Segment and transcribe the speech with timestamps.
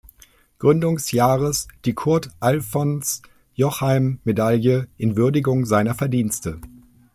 [0.57, 6.59] Gründungsjahres die Kurt-Alphons-Jochheim-Medaille in Würdigung seiner Verdienste.